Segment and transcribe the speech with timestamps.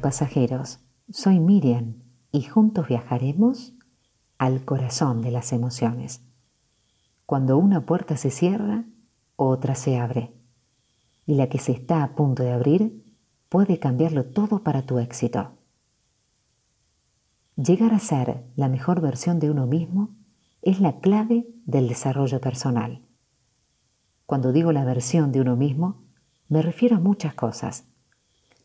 [0.00, 0.78] Pasajeros,
[1.10, 1.96] soy Miriam
[2.30, 3.74] y juntos viajaremos
[4.38, 6.22] al corazón de las emociones.
[7.26, 8.84] Cuando una puerta se cierra,
[9.34, 10.32] otra se abre.
[11.26, 13.12] Y la que se está a punto de abrir
[13.48, 15.58] puede cambiarlo todo para tu éxito.
[17.56, 20.14] Llegar a ser la mejor versión de uno mismo
[20.62, 23.02] es la clave del desarrollo personal.
[24.26, 26.04] Cuando digo la versión de uno mismo,
[26.48, 27.88] me refiero a muchas cosas.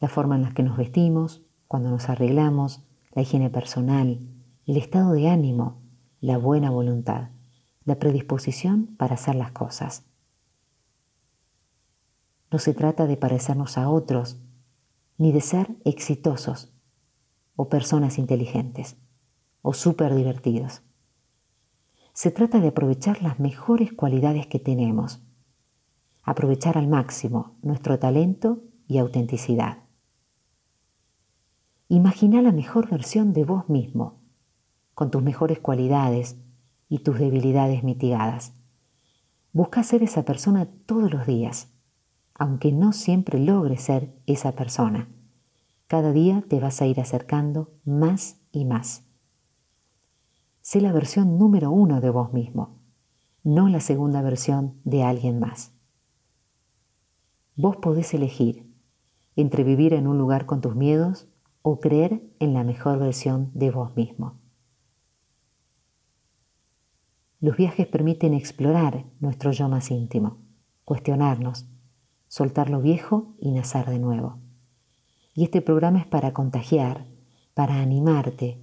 [0.03, 4.19] La forma en la que nos vestimos, cuando nos arreglamos, la higiene personal,
[4.65, 5.81] el estado de ánimo,
[6.19, 7.29] la buena voluntad,
[7.85, 10.03] la predisposición para hacer las cosas.
[12.51, 14.41] No se trata de parecernos a otros,
[15.17, 16.73] ni de ser exitosos
[17.55, 18.97] o personas inteligentes
[19.61, 20.81] o súper divertidos.
[22.11, 25.21] Se trata de aprovechar las mejores cualidades que tenemos,
[26.23, 29.82] aprovechar al máximo nuestro talento y autenticidad.
[31.93, 34.15] Imagina la mejor versión de vos mismo,
[34.95, 36.37] con tus mejores cualidades
[36.89, 38.55] y tus debilidades mitigadas.
[39.51, 41.71] Busca ser esa persona todos los días,
[42.33, 45.07] aunque no siempre logres ser esa persona.
[45.85, 49.03] Cada día te vas a ir acercando más y más.
[50.61, 52.79] Sé la versión número uno de vos mismo,
[53.43, 55.73] no la segunda versión de alguien más.
[57.55, 58.67] Vos podés elegir
[59.35, 61.27] entre vivir en un lugar con tus miedos
[61.63, 64.35] o creer en la mejor versión de vos mismo.
[67.39, 70.37] Los viajes permiten explorar nuestro yo más íntimo,
[70.85, 71.65] cuestionarnos,
[72.27, 74.37] soltar lo viejo y nacer de nuevo.
[75.33, 77.05] Y este programa es para contagiar,
[77.53, 78.59] para animarte,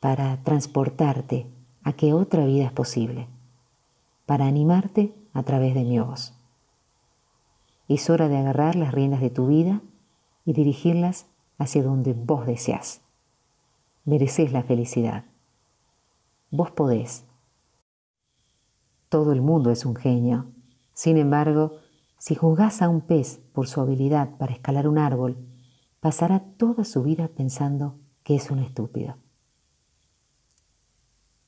[0.00, 1.46] para transportarte
[1.82, 3.28] a que otra vida es posible,
[4.26, 6.34] para animarte a través de mi voz.
[7.88, 9.82] Es hora de agarrar las riendas de tu vida
[10.44, 11.26] y dirigirlas
[11.58, 13.02] hacia donde vos deseas.
[14.04, 15.24] Mereces la felicidad.
[16.50, 17.24] Vos podés
[19.12, 20.46] todo el mundo es un genio.
[20.94, 21.76] Sin embargo,
[22.16, 25.36] si juzgás a un pez por su habilidad para escalar un árbol,
[26.00, 29.16] pasará toda su vida pensando que es un estúpido.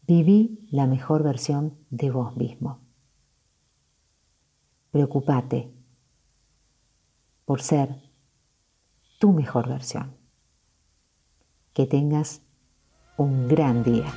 [0.06, 2.80] Viví la mejor versión de vos mismo.
[4.90, 5.72] Preocupate
[7.46, 8.03] por ser
[9.24, 10.18] tu mejor versión.
[11.72, 12.42] Que tengas
[13.16, 14.12] un gran día.